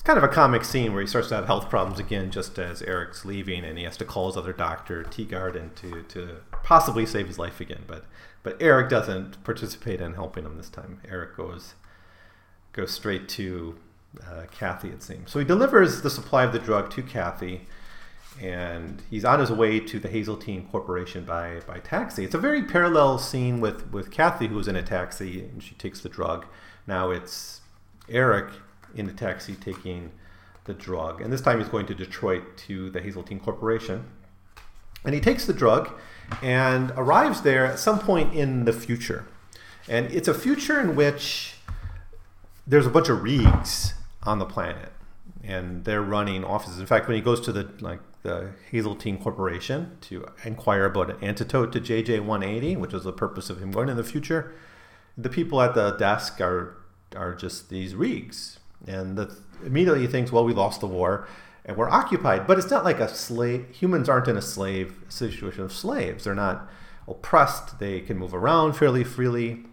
[0.00, 2.58] It's kind of a comic scene where he starts to have health problems again just
[2.58, 7.04] as Eric's leaving and he has to call his other doctor, Teagarden, to, to possibly
[7.04, 7.82] save his life again.
[7.86, 8.06] But
[8.42, 11.02] but Eric doesn't participate in helping him this time.
[11.06, 11.74] Eric goes
[12.72, 13.76] goes straight to
[14.26, 15.30] uh, Kathy, it seems.
[15.30, 17.66] So he delivers the supply of the drug to Kathy,
[18.40, 22.24] and he's on his way to the Hazeltine Corporation by by taxi.
[22.24, 26.00] It's a very parallel scene with with Kathy, who's in a taxi and she takes
[26.00, 26.46] the drug.
[26.86, 27.60] Now it's
[28.08, 28.48] Eric
[28.94, 30.11] in a taxi taking
[30.64, 34.05] the drug, and this time he's going to Detroit to the Hazeltine Corporation,
[35.05, 35.90] and he takes the drug
[36.42, 39.26] and arrives there at some point in the future.
[39.88, 41.55] And it's a future in which
[42.66, 44.92] there's a bunch of Reegs on the planet
[45.42, 46.79] and they're running offices.
[46.79, 51.16] In fact, when he goes to the like the Hazeltine Corporation to inquire about an
[51.22, 54.53] antidote to JJ180, which was the purpose of him going in the future,
[55.16, 56.76] the people at the desk are
[57.16, 61.28] are just these Reegs, and the, immediately he thinks, well, we lost the war
[61.64, 62.46] and we're occupied.
[62.46, 63.66] But it's not like a slave.
[63.70, 66.24] Humans aren't in a slave situation of slaves.
[66.24, 66.68] They're not
[67.06, 67.78] oppressed.
[67.78, 69.64] They can move around fairly freely.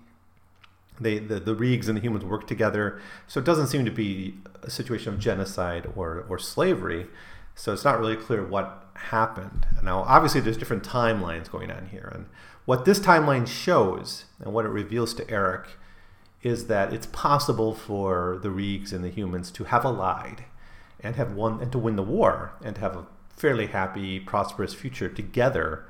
[1.00, 3.00] They, the, the Reegs and the humans work together.
[3.28, 7.08] So it doesn't seem to be a situation of genocide or, or slavery.
[7.56, 9.68] So it's not really clear what happened.
[9.84, 12.12] Now, obviously, there's different timelines going on here.
[12.14, 12.26] And
[12.66, 15.70] what this timeline shows and what it reveals to Eric
[16.48, 20.46] is that it's possible for the Reegs and the humans to have allied
[21.00, 24.74] and have won and to win the war and to have a fairly happy, prosperous
[24.74, 25.86] future together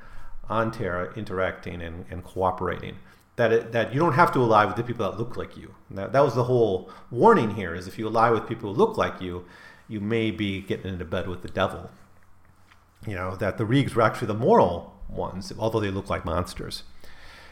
[0.49, 2.97] on Terra, interacting and, and cooperating.
[3.35, 5.75] That it, that you don't have to ally with the people that look like you.
[5.91, 8.97] That, that was the whole warning here: is if you ally with people who look
[8.97, 9.45] like you,
[9.87, 11.91] you may be getting into bed with the devil.
[13.05, 16.83] You know that the Reegs were actually the moral ones, although they look like monsters.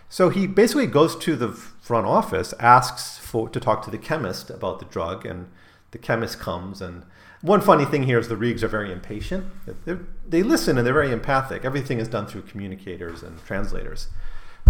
[0.10, 4.50] So he basically goes to the front office, asks for to talk to the chemist
[4.50, 5.48] about the drug, and
[5.92, 6.82] the chemist comes.
[6.82, 7.04] And
[7.42, 9.46] one funny thing here is the Reegs are very impatient.
[9.86, 11.66] They're, they listen and they're very empathic.
[11.66, 14.08] Everything is done through communicators and translators,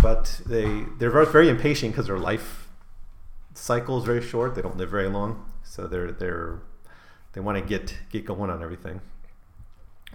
[0.02, 2.68] but they they're very, very impatient because their life
[3.54, 4.56] cycle is very short.
[4.56, 6.60] They don't live very long, so they're they're
[7.34, 9.02] they want to get get going on everything.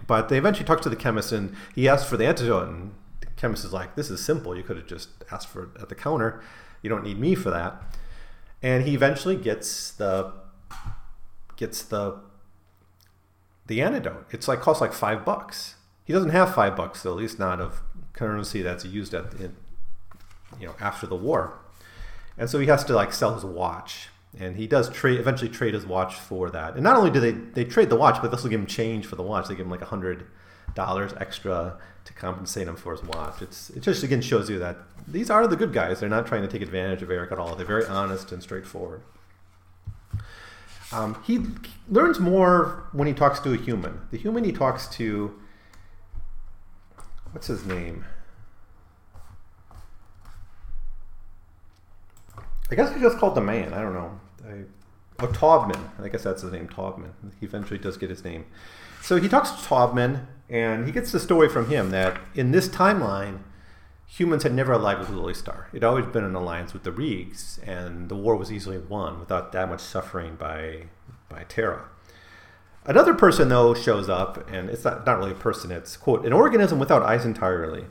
[0.07, 2.93] But they eventually talk to the chemist, and he asks for the antidote, and
[3.41, 4.55] chemist is like, "This is simple.
[4.55, 6.41] You could have just asked for it at the counter.
[6.81, 7.81] You don't need me for that."
[8.61, 10.31] And he eventually gets the
[11.57, 12.19] gets the
[13.65, 14.27] the antidote.
[14.31, 15.75] It's like costs like five bucks.
[16.03, 17.81] He doesn't have five bucks, though, at least not of
[18.13, 19.55] currency that's used at in,
[20.59, 21.59] you know after the war.
[22.37, 25.73] And so he has to like sell his watch, and he does trade eventually trade
[25.73, 26.75] his watch for that.
[26.75, 29.05] And not only do they they trade the watch, but this will give him change
[29.05, 29.47] for the watch.
[29.47, 30.27] They give him like a hundred
[30.73, 33.41] dollars extra to compensate him for his watch.
[33.41, 35.99] It's it just again shows you that these are the good guys.
[35.99, 37.55] They're not trying to take advantage of Eric at all.
[37.55, 39.01] They're very honest and straightforward.
[40.91, 41.39] Um, he
[41.87, 44.01] learns more when he talks to a human.
[44.11, 45.39] The human he talks to,
[47.31, 48.03] what's his name?
[52.69, 53.73] I guess he just called the man.
[53.73, 54.19] I don't know.
[54.45, 54.63] I,
[55.19, 55.79] oh, Taubman.
[55.99, 57.11] I guess that's his name, Taubman.
[57.39, 58.45] He eventually does get his name.
[59.01, 62.67] So he talks to Taubman, and he gets the story from him that in this
[62.67, 63.39] timeline,
[64.05, 65.67] humans had never allied with Lilistar.
[65.69, 69.19] It had always been an alliance with the Reegs, and the war was easily won
[69.19, 70.87] without that much suffering by
[71.29, 71.85] by Terra.
[72.85, 75.71] Another person though shows up, and it's not, not really a person.
[75.71, 77.85] It's quote an organism without eyes entirely.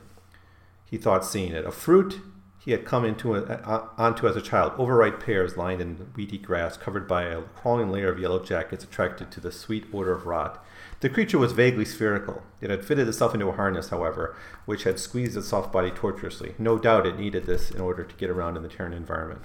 [0.85, 2.19] He thought seeing it, a fruit
[2.63, 6.77] he had come into a, onto as a child, overripe pears lined in weedy grass,
[6.77, 10.63] covered by a crawling layer of yellow jackets, attracted to the sweet odor of rot.
[10.99, 12.43] The creature was vaguely spherical.
[12.61, 16.53] It had fitted itself into a harness, however, which had squeezed its soft body tortuously.
[16.59, 19.41] No doubt it needed this in order to get around in the Terran environment.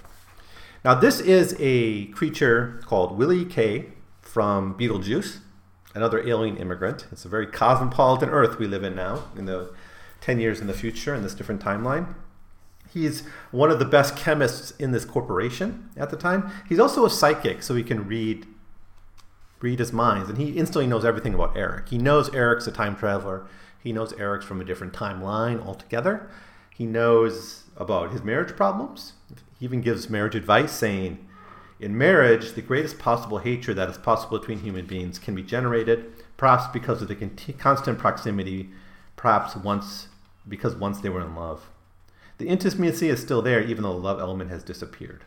[0.84, 5.40] Now, this is a creature called Willy K from Betelgeuse,
[5.94, 7.06] another alien immigrant.
[7.10, 9.72] It's a very cosmopolitan Earth we live in now, in the
[10.20, 12.14] 10 years in the future, in this different timeline.
[12.96, 16.50] He's one of the best chemists in this corporation at the time.
[16.66, 18.46] He's also a psychic, so he can read
[19.60, 21.90] read his minds, and he instantly knows everything about Eric.
[21.90, 23.46] He knows Eric's a time traveler.
[23.78, 26.30] He knows Eric's from a different timeline altogether.
[26.70, 29.12] He knows about his marriage problems.
[29.58, 31.18] He even gives marriage advice, saying,
[31.78, 36.12] "In marriage, the greatest possible hatred that is possible between human beings can be generated,
[36.38, 38.70] perhaps because of the constant proximity,
[39.16, 40.08] perhaps once
[40.48, 41.68] because once they were in love.
[42.38, 45.24] The intimacy is still there, even though the love element has disappeared."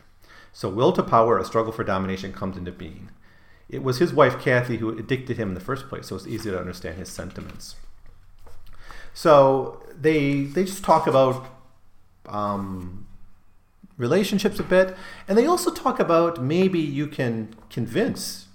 [0.52, 3.10] So, will to power, a struggle for domination, comes into being.
[3.68, 6.50] It was his wife Kathy who addicted him in the first place, so it's easy
[6.50, 7.76] to understand his sentiments.
[9.14, 11.46] So they they just talk about
[12.26, 13.06] um,
[13.96, 14.96] relationships a bit,
[15.28, 18.46] and they also talk about maybe you can convince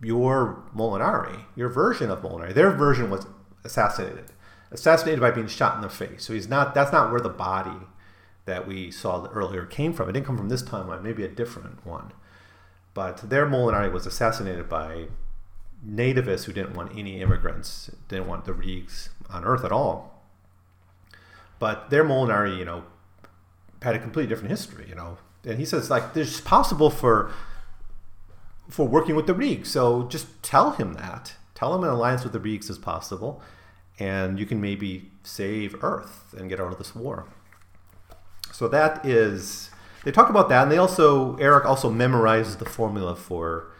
[0.00, 2.54] your Molinari, your version of Molinari.
[2.54, 3.26] Their version was
[3.64, 4.26] assassinated,
[4.70, 6.24] assassinated by being shot in the face.
[6.24, 6.74] So he's not.
[6.74, 7.86] That's not where the body
[8.46, 10.08] that we saw earlier came from.
[10.08, 11.02] It didn't come from this timeline.
[11.02, 12.12] Maybe a different one.
[12.92, 15.08] But their Molinari was assassinated by
[15.86, 20.22] nativists who didn't want any immigrants, didn't want the Reegs on Earth at all.
[21.58, 22.84] But their Molinari, you know,
[23.82, 25.18] had a completely different history, you know.
[25.44, 27.30] And he says like there's possible for
[28.68, 29.66] for working with the Reegs.
[29.66, 31.34] So just tell him that.
[31.54, 33.42] Tell him an alliance with the Reegs is possible,
[33.98, 37.26] and you can maybe save Earth and get out of this war.
[38.54, 39.70] So that is
[40.04, 43.72] they talk about that, and they also Eric also memorizes the formula for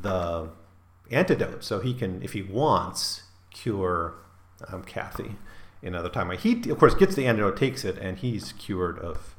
[0.00, 0.48] the
[1.12, 4.14] antidote, so he can, if he wants, cure
[4.66, 5.36] um, Kathy
[5.80, 6.28] in another time.
[6.36, 9.36] He of course gets the antidote, takes it, and he's cured of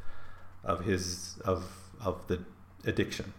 [0.63, 1.65] of his of
[1.99, 2.45] of the
[2.85, 3.33] addiction.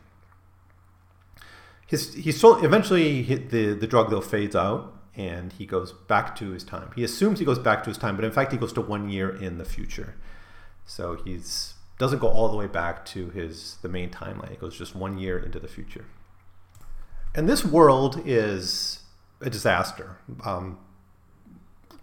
[1.86, 6.50] His he so eventually the the drug though fades out and he goes back to
[6.50, 6.90] his time.
[6.94, 9.08] He assumes he goes back to his time, but in fact he goes to one
[9.08, 10.14] year in the future.
[10.88, 14.52] So he's doesn't go all the way back to his the main timeline.
[14.52, 16.06] It goes just one year into the future.
[17.34, 19.00] And this world is
[19.40, 20.16] a disaster.
[20.44, 20.78] Um,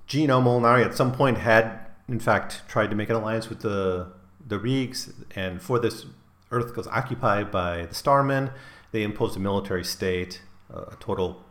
[0.05, 4.13] Gino Molinari at some point had, in fact, tried to make an alliance with the
[4.47, 6.05] the Reegs, and for this,
[6.51, 8.53] Earth was occupied by the Starmen.
[8.91, 11.43] They imposed a military state, a total,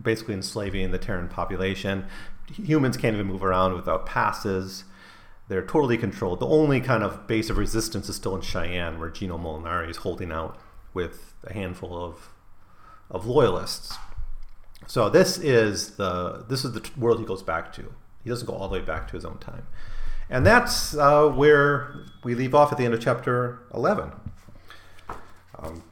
[0.00, 2.04] basically enslaving the Terran population.
[2.52, 4.84] Humans can't even move around without passes.
[5.48, 6.40] They're totally controlled.
[6.40, 9.98] The only kind of base of resistance is still in Cheyenne, where Gino Molinari is
[9.98, 10.58] holding out
[10.94, 12.30] with a handful of
[13.10, 13.96] of loyalists.
[14.86, 17.92] So this is the this is the world he goes back to.
[18.24, 19.66] He doesn't go all the way back to his own time,
[20.30, 24.12] and that's uh, where we leave off at the end of chapter eleven.
[25.58, 25.82] Um,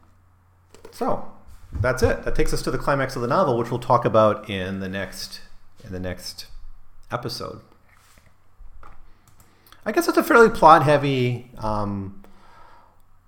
[0.91, 1.31] so
[1.73, 2.25] that's it.
[2.25, 4.89] That takes us to the climax of the novel, which we'll talk about in the
[4.89, 5.41] next
[5.85, 6.47] in the next
[7.11, 7.61] episode.
[9.85, 12.23] I guess it's a fairly plot heavy um,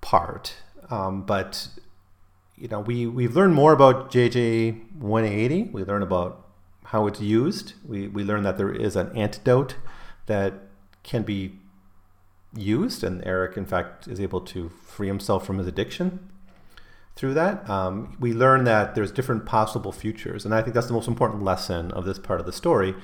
[0.01, 0.57] part,
[0.91, 1.69] um, but
[2.57, 5.71] you know we we've learned more about JJ 180.
[5.73, 6.47] We learn about
[6.85, 7.73] how it's used.
[7.87, 9.77] We we learn that there is an antidote
[10.27, 10.55] that
[11.03, 11.59] can be
[12.55, 16.29] used, and Eric, in fact, is able to free himself from his addiction
[17.17, 17.69] through that.
[17.69, 21.43] Um, we learn that there's different possible futures, and I think that's the most important
[21.43, 22.95] lesson of this part of the story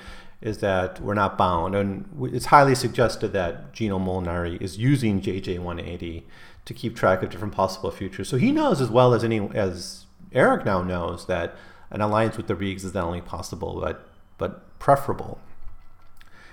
[0.40, 1.74] is that we're not bound.
[1.74, 6.22] And it's highly suggested that Gino Molinari is using JJ180
[6.64, 8.28] to keep track of different possible futures.
[8.28, 11.56] So he knows as well as any as Eric now knows that
[11.90, 15.40] an alliance with the Reegs is not only possible but but preferable,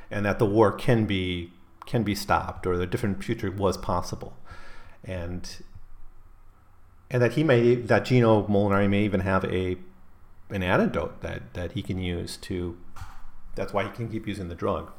[0.09, 1.51] and that the war can be
[1.85, 4.35] can be stopped or the different future was possible,
[5.03, 5.63] and
[7.11, 9.77] and that he may that Gino Molinari may even have a
[10.49, 12.77] an antidote that that he can use to
[13.55, 14.91] that's why he can keep using the drug.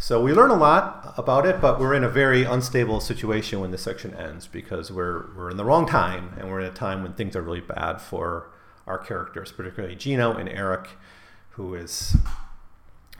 [0.00, 3.72] So we learn a lot about it, but we're in a very unstable situation when
[3.72, 7.02] this section ends because we're we're in the wrong time and we're in a time
[7.02, 8.50] when things are really bad for
[8.86, 10.90] our characters, particularly Gino and Eric,
[11.50, 12.16] who is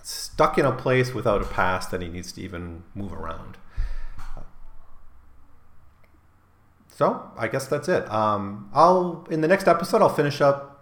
[0.02, 3.58] stuck in a place without a past that he needs to even move around.
[6.88, 8.10] So I guess that's it.
[8.10, 10.77] Um, I'll in the next episode I'll finish up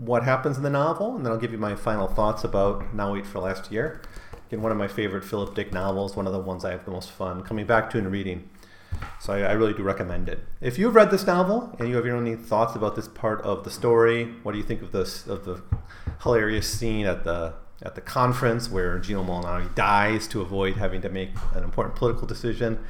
[0.00, 3.12] what happens in the novel, and then I'll give you my final thoughts about Now
[3.12, 4.00] Wait for Last Year.
[4.48, 6.90] Again, one of my favorite Philip Dick novels, one of the ones I have the
[6.90, 8.48] most fun coming back to and reading.
[9.20, 10.40] So I, I, really do recommend it.
[10.60, 13.62] If you've read this novel and you have your own thoughts about this part of
[13.62, 15.62] the story, what do you think of this of the
[16.22, 21.08] hilarious scene at the at the conference where Gino Molinari dies to avoid having to
[21.08, 22.82] make an important political decision?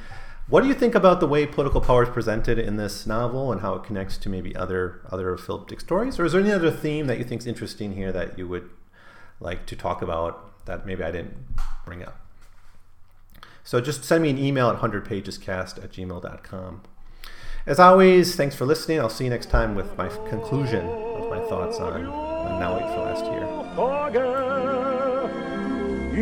[0.51, 3.61] What do you think about the way political power is presented in this novel and
[3.61, 6.19] how it connects to maybe other other Philip Dick stories?
[6.19, 8.69] Or is there any other theme that you think is interesting here that you would
[9.39, 11.37] like to talk about that maybe I didn't
[11.85, 12.19] bring up?
[13.63, 16.81] So just send me an email at 100pagescast at gmail.com.
[17.65, 18.99] As always, thanks for listening.
[18.99, 22.93] I'll see you next time with my conclusion of my thoughts on, on Now Wait
[22.93, 23.47] for Last Year.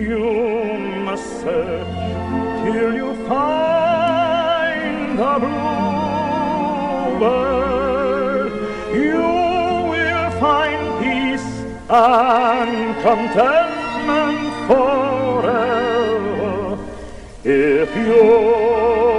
[0.03, 1.88] You must search
[2.63, 3.78] till you find
[5.20, 5.38] the
[7.20, 8.51] bluebird,
[8.95, 9.22] you
[9.91, 11.49] will find peace
[11.89, 15.59] and contentment forever.
[17.43, 19.18] If you